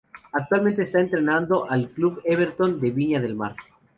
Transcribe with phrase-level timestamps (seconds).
[0.33, 3.55] Actualmente está entrenando al club Everton de Viña del Mar.